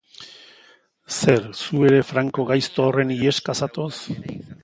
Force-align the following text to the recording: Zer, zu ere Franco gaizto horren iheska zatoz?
Zer, 1.17 1.51
zu 1.51 1.83
ere 1.91 2.01
Franco 2.13 2.47
gaizto 2.53 2.87
horren 2.89 3.13
iheska 3.19 3.57
zatoz? 3.67 3.93